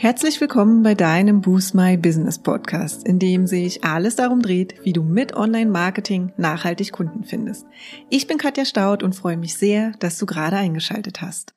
[0.00, 4.92] Herzlich willkommen bei deinem Boost My Business Podcast, in dem sich alles darum dreht, wie
[4.92, 7.66] du mit Online-Marketing nachhaltig Kunden findest.
[8.08, 11.52] Ich bin Katja Staud und freue mich sehr, dass du gerade eingeschaltet hast.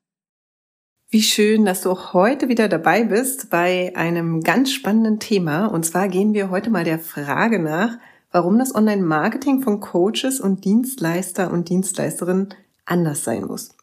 [1.12, 5.67] Wie schön, dass du auch heute wieder dabei bist bei einem ganz spannenden Thema.
[5.67, 7.99] Und zwar gehen wir heute mal der Frage nach,
[8.31, 12.55] warum das Online-Marketing von Coaches und Dienstleister und Dienstleisterinnen
[12.85, 13.76] anders sein muss.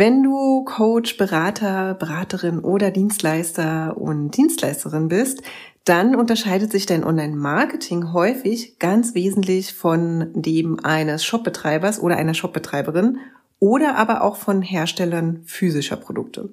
[0.00, 5.42] Wenn du Coach, Berater, Beraterin oder Dienstleister und Dienstleisterin bist,
[5.84, 13.18] dann unterscheidet sich dein Online-Marketing häufig ganz wesentlich von dem eines Shopbetreibers oder einer Shopbetreiberin
[13.58, 16.50] oder aber auch von Herstellern physischer Produkte.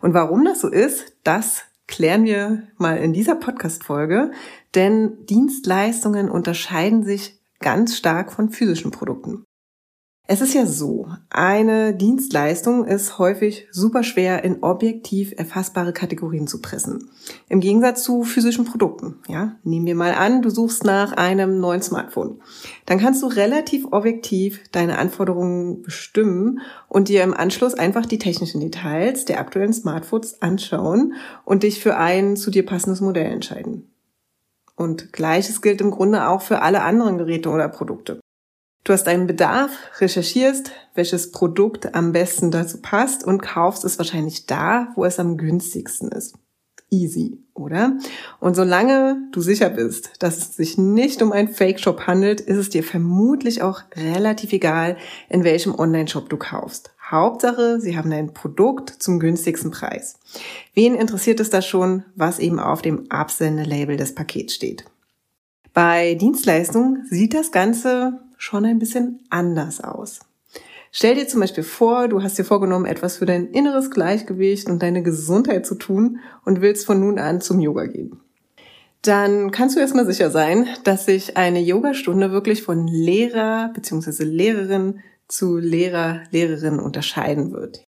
[0.00, 4.30] Und warum das so ist, das klären wir mal in dieser Podcast-Folge,
[4.76, 9.47] denn Dienstleistungen unterscheiden sich ganz stark von physischen Produkten.
[10.30, 16.60] Es ist ja so, eine Dienstleistung ist häufig super schwer in objektiv erfassbare Kategorien zu
[16.60, 17.08] pressen.
[17.48, 19.16] Im Gegensatz zu physischen Produkten.
[19.26, 22.42] Ja, nehmen wir mal an, du suchst nach einem neuen Smartphone.
[22.84, 28.60] Dann kannst du relativ objektiv deine Anforderungen bestimmen und dir im Anschluss einfach die technischen
[28.60, 31.14] Details der aktuellen Smartphones anschauen
[31.46, 33.90] und dich für ein zu dir passendes Modell entscheiden.
[34.76, 38.20] Und gleiches gilt im Grunde auch für alle anderen Geräte oder Produkte.
[38.88, 44.46] Du hast einen Bedarf, recherchierst, welches Produkt am besten dazu passt und kaufst es wahrscheinlich
[44.46, 46.38] da, wo es am günstigsten ist.
[46.88, 47.98] Easy, oder?
[48.40, 52.70] Und solange du sicher bist, dass es sich nicht um einen Fake-Shop handelt, ist es
[52.70, 54.96] dir vermutlich auch relativ egal,
[55.28, 56.94] in welchem Online-Shop du kaufst.
[57.10, 60.18] Hauptsache, sie haben ein Produkt zum günstigsten Preis.
[60.72, 64.86] Wen interessiert es da schon, was eben auf dem Absendelabel des Pakets steht?
[65.74, 70.20] Bei Dienstleistungen sieht das Ganze schon ein bisschen anders aus.
[70.90, 74.82] Stell dir zum Beispiel vor, du hast dir vorgenommen, etwas für dein inneres Gleichgewicht und
[74.82, 78.20] deine Gesundheit zu tun und willst von nun an zum Yoga gehen.
[79.02, 84.24] Dann kannst du erstmal sicher sein, dass sich eine Yogastunde wirklich von Lehrer bzw.
[84.24, 87.84] Lehrerin zu Lehrer, Lehrerin unterscheiden wird.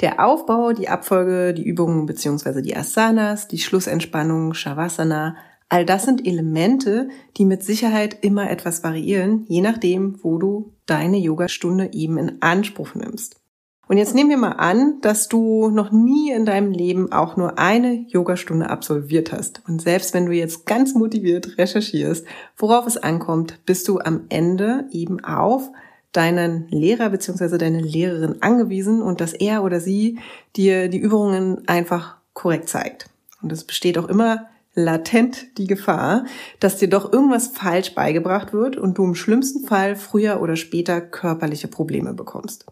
[0.00, 2.62] Der Aufbau, die Abfolge, die Übungen bzw.
[2.62, 5.36] die Asanas, die Schlussentspannung, Shavasana,
[5.72, 11.16] All das sind Elemente, die mit Sicherheit immer etwas variieren, je nachdem, wo du deine
[11.16, 13.40] Yogastunde eben in Anspruch nimmst.
[13.88, 17.58] Und jetzt nehmen wir mal an, dass du noch nie in deinem Leben auch nur
[17.58, 19.62] eine Yogastunde absolviert hast.
[19.66, 22.26] Und selbst wenn du jetzt ganz motiviert recherchierst,
[22.58, 25.70] worauf es ankommt, bist du am Ende eben auf
[26.12, 27.56] deinen Lehrer bzw.
[27.56, 30.18] deine Lehrerin angewiesen und dass er oder sie
[30.54, 33.08] dir die Übungen einfach korrekt zeigt.
[33.40, 36.24] Und es besteht auch immer latent die Gefahr,
[36.60, 41.00] dass dir doch irgendwas falsch beigebracht wird und du im schlimmsten Fall früher oder später
[41.00, 42.66] körperliche Probleme bekommst.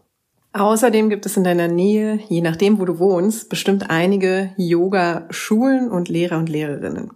[0.53, 6.09] Außerdem gibt es in deiner Nähe, je nachdem, wo du wohnst, bestimmt einige Yoga-Schulen und
[6.09, 7.11] Lehrer und Lehrerinnen.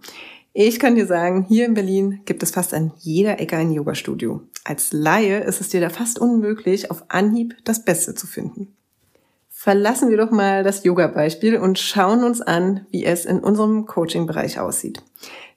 [0.54, 4.40] Ich kann dir sagen, hier in Berlin gibt es fast an jeder Ecke ein Yoga-Studio.
[4.64, 8.75] Als Laie ist es dir da fast unmöglich, auf Anhieb das Beste zu finden.
[9.66, 14.60] Verlassen wir doch mal das Yoga-Beispiel und schauen uns an, wie es in unserem Coaching-Bereich
[14.60, 15.02] aussieht.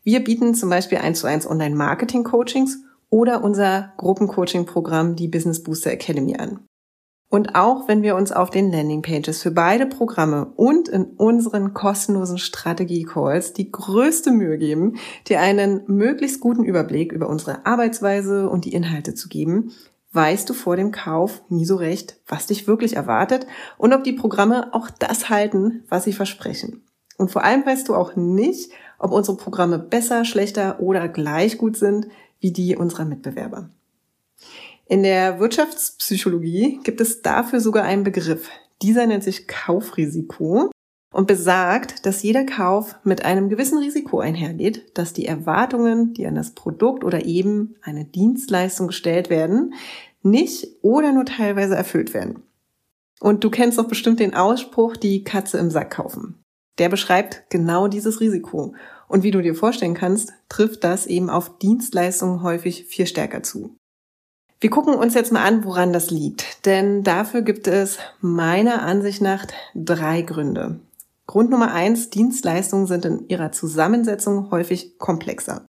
[0.02, 2.80] Wir bieten zum Beispiel 1 zu 1 Online-Marketing-Coachings
[3.12, 6.66] oder unser Gruppencoaching-Programm, die Business Booster Academy an.
[7.30, 12.40] Und auch wenn wir uns auf den Landingpages für beide Programme und in unseren kostenlosen
[12.40, 14.96] Strategie-Calls die größte Mühe geben,
[15.28, 19.72] dir einen möglichst guten Überblick über unsere Arbeitsweise und die Inhalte zu geben,
[20.12, 23.46] weißt du vor dem Kauf nie so recht, was dich wirklich erwartet
[23.78, 26.84] und ob die Programme auch das halten, was sie versprechen.
[27.18, 31.78] Und vor allem weißt du auch nicht, ob unsere Programme besser, schlechter oder gleich gut
[31.78, 32.08] sind
[32.40, 33.70] wie die unserer Mitbewerber.
[34.88, 38.50] In der Wirtschaftspsychologie gibt es dafür sogar einen Begriff.
[38.81, 40.72] Dieser nennt sich Kaufrisiko
[41.12, 46.36] und besagt, dass jeder Kauf mit einem gewissen Risiko einhergeht, dass die Erwartungen, die an
[46.36, 49.74] das Produkt oder eben eine Dienstleistung gestellt werden,
[50.22, 52.44] nicht oder nur teilweise erfüllt werden.
[53.20, 56.35] Und du kennst doch bestimmt den Ausspruch, die Katze im Sack kaufen.
[56.78, 58.73] Der beschreibt genau dieses Risiko.
[59.08, 63.76] Und wie du dir vorstellen kannst, trifft das eben auf Dienstleistungen häufig viel stärker zu.
[64.62, 66.66] Wir gucken uns jetzt mal an, woran das liegt.
[66.66, 70.79] Denn dafür gibt es meiner Ansicht nach drei Gründe.
[71.29, 75.67] Grund Nummer eins, Dienstleistungen sind in ihrer Zusammensetzung häufig komplexer.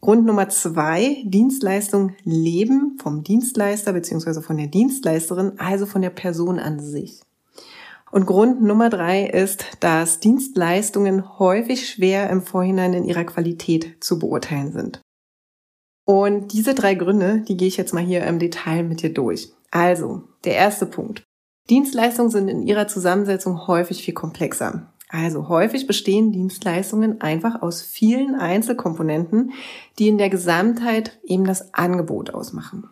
[0.00, 4.40] Grund Nummer zwei, Dienstleistungen leben vom Dienstleister bzw.
[4.40, 7.20] von der Dienstleisterin, also von der Person an sich.
[8.12, 14.18] Und Grund Nummer drei ist, dass Dienstleistungen häufig schwer im Vorhinein in ihrer Qualität zu
[14.18, 15.02] beurteilen sind.
[16.06, 19.52] Und diese drei Gründe, die gehe ich jetzt mal hier im Detail mit dir durch.
[19.70, 21.27] Also, der erste Punkt.
[21.70, 24.86] Dienstleistungen sind in ihrer Zusammensetzung häufig viel komplexer.
[25.10, 29.52] Also häufig bestehen Dienstleistungen einfach aus vielen Einzelkomponenten,
[29.98, 32.88] die in der Gesamtheit eben das Angebot ausmachen.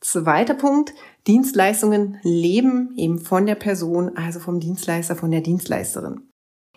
[0.00, 0.94] Zweiter Punkt,
[1.26, 6.22] Dienstleistungen leben eben von der Person, also vom Dienstleister, von der Dienstleisterin.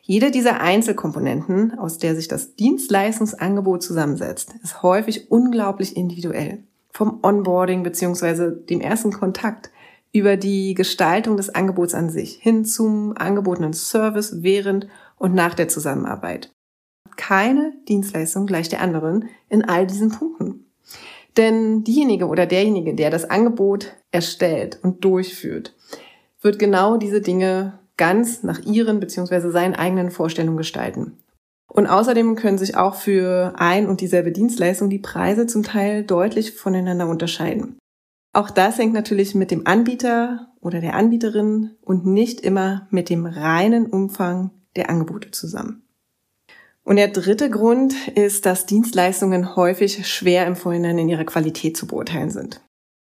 [0.02, 6.64] Jede dieser Einzelkomponenten, aus der sich das Dienstleistungsangebot zusammensetzt, ist häufig unglaublich individuell.
[6.92, 8.52] Vom Onboarding bzw.
[8.52, 9.72] dem ersten Kontakt
[10.16, 15.68] über die Gestaltung des Angebots an sich hin zum angebotenen Service während und nach der
[15.68, 16.52] Zusammenarbeit.
[17.18, 20.72] Keine Dienstleistung gleich der anderen in all diesen Punkten.
[21.36, 25.76] Denn diejenige oder derjenige, der das Angebot erstellt und durchführt,
[26.42, 29.50] wird genau diese Dinge ganz nach ihren bzw.
[29.50, 31.18] seinen eigenen Vorstellungen gestalten.
[31.68, 36.54] Und außerdem können sich auch für ein und dieselbe Dienstleistung die Preise zum Teil deutlich
[36.54, 37.78] voneinander unterscheiden.
[38.36, 43.26] Auch das hängt natürlich mit dem Anbieter oder der Anbieterin und nicht immer mit dem
[43.26, 45.84] reinen Umfang der Angebote zusammen.
[46.84, 51.88] Und der dritte Grund ist, dass Dienstleistungen häufig schwer im Vorhinein in ihrer Qualität zu
[51.88, 52.60] beurteilen sind.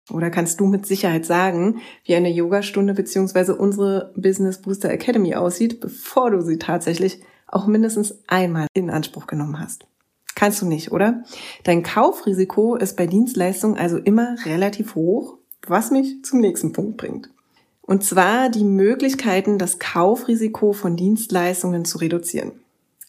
[0.09, 3.53] Oder kannst du mit Sicherheit sagen, wie eine Yogastunde bzw.
[3.53, 9.61] unsere Business Booster Academy aussieht, bevor du sie tatsächlich auch mindestens einmal in Anspruch genommen
[9.61, 9.85] hast?
[10.41, 11.23] Kannst du nicht, oder?
[11.65, 17.29] Dein Kaufrisiko ist bei Dienstleistungen also immer relativ hoch, was mich zum nächsten Punkt bringt.
[17.83, 22.53] Und zwar die Möglichkeiten, das Kaufrisiko von Dienstleistungen zu reduzieren.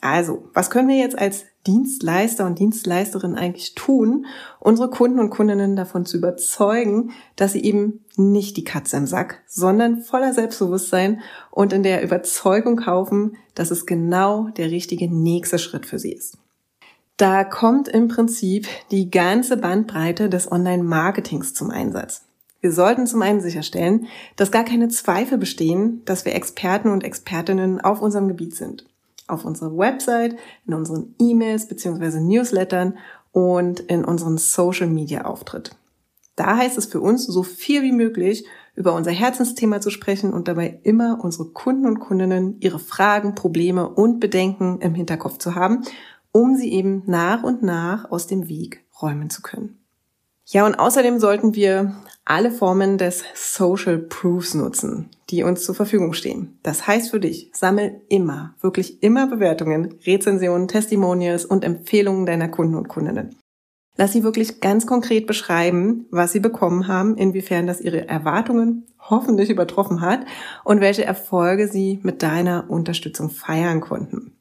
[0.03, 4.27] Also, was können wir jetzt als Dienstleister und Dienstleisterin eigentlich tun,
[4.61, 9.41] unsere Kunden und Kundinnen davon zu überzeugen, dass sie eben nicht die Katze im Sack,
[9.47, 15.87] sondern voller Selbstbewusstsein und in der Überzeugung kaufen, dass es genau der richtige nächste Schritt
[15.87, 16.37] für sie ist.
[17.23, 22.25] Da kommt im Prinzip die ganze Bandbreite des Online-Marketings zum Einsatz.
[22.61, 27.81] Wir sollten zum einen sicherstellen, dass gar keine Zweifel bestehen, dass wir Experten und Expertinnen
[27.81, 28.89] auf unserem Gebiet sind.
[29.29, 30.35] Auf unserer Website,
[30.67, 32.19] in unseren E-Mails bzw.
[32.19, 32.99] Newslettern
[33.31, 35.77] und in unseren Social-Media-Auftritt.
[36.35, 40.49] Da heißt es für uns, so viel wie möglich über unser Herzensthema zu sprechen und
[40.49, 45.85] dabei immer unsere Kunden und Kundinnen ihre Fragen, Probleme und Bedenken im Hinterkopf zu haben
[46.33, 49.79] um sie eben nach und nach aus dem Weg räumen zu können.
[50.47, 51.95] Ja, und außerdem sollten wir
[52.25, 56.59] alle Formen des Social Proofs nutzen, die uns zur Verfügung stehen.
[56.63, 62.75] Das heißt für dich, sammel immer, wirklich immer Bewertungen, Rezensionen, Testimonials und Empfehlungen deiner Kunden
[62.75, 63.37] und Kundinnen.
[63.97, 69.51] Lass sie wirklich ganz konkret beschreiben, was sie bekommen haben, inwiefern das ihre Erwartungen hoffentlich
[69.51, 70.25] übertroffen hat
[70.65, 74.33] und welche Erfolge sie mit deiner Unterstützung feiern konnten.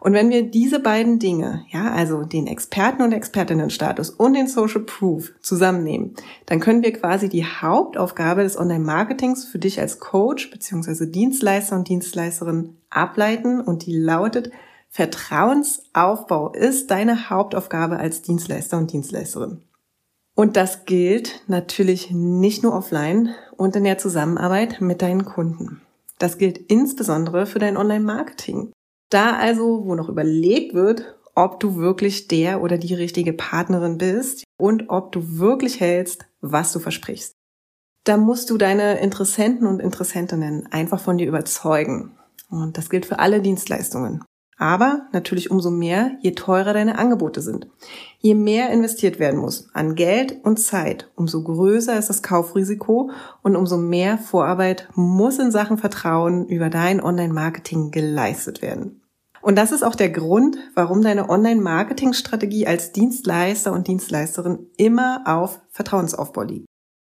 [0.00, 4.82] Und wenn wir diese beiden Dinge, ja, also den Experten- und Expertinnenstatus und den Social
[4.82, 6.14] Proof zusammennehmen,
[6.46, 11.06] dann können wir quasi die Hauptaufgabe des Online-Marketings für dich als Coach bzw.
[11.06, 14.50] Dienstleister und Dienstleisterin ableiten und die lautet,
[14.90, 19.62] Vertrauensaufbau ist deine Hauptaufgabe als Dienstleister und Dienstleisterin.
[20.34, 25.82] Und das gilt natürlich nicht nur offline und in der Zusammenarbeit mit deinen Kunden.
[26.18, 28.72] Das gilt insbesondere für dein Online-Marketing.
[29.10, 34.44] Da also, wo noch überlegt wird, ob du wirklich der oder die richtige Partnerin bist
[34.58, 37.34] und ob du wirklich hältst, was du versprichst.
[38.04, 42.18] Da musst du deine Interessenten und Interessentinnen einfach von dir überzeugen.
[42.50, 44.24] Und das gilt für alle Dienstleistungen.
[44.56, 47.68] Aber natürlich umso mehr, je teurer deine Angebote sind.
[48.18, 53.12] Je mehr investiert werden muss an Geld und Zeit, umso größer ist das Kaufrisiko
[53.42, 58.97] und umso mehr Vorarbeit muss in Sachen Vertrauen über dein Online-Marketing geleistet werden.
[59.40, 65.60] Und das ist auch der Grund, warum deine Online-Marketing-Strategie als Dienstleister und Dienstleisterin immer auf
[65.70, 66.66] Vertrauensaufbau liegt.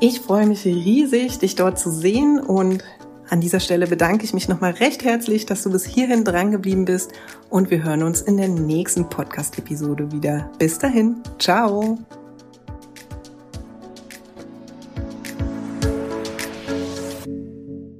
[0.00, 2.82] Ich freue mich riesig, dich dort zu sehen und
[3.32, 6.84] an dieser Stelle bedanke ich mich nochmal recht herzlich, dass du bis hierhin dran geblieben
[6.84, 7.12] bist
[7.48, 10.50] und wir hören uns in der nächsten Podcast-Episode wieder.
[10.58, 11.98] Bis dahin, ciao!